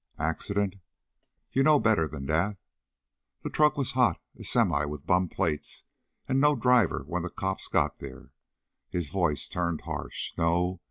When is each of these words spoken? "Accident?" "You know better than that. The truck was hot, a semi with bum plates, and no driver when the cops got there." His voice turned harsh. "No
"Accident?" 0.17 0.77
"You 1.51 1.61
know 1.61 1.79
better 1.79 2.07
than 2.07 2.25
that. 2.25 2.57
The 3.43 3.51
truck 3.51 3.77
was 3.77 3.91
hot, 3.91 4.19
a 4.35 4.43
semi 4.43 4.83
with 4.85 5.05
bum 5.05 5.29
plates, 5.29 5.83
and 6.27 6.41
no 6.41 6.55
driver 6.55 7.03
when 7.05 7.21
the 7.21 7.29
cops 7.29 7.67
got 7.67 7.99
there." 7.99 8.31
His 8.89 9.09
voice 9.09 9.47
turned 9.47 9.81
harsh. 9.81 10.33
"No 10.39 10.79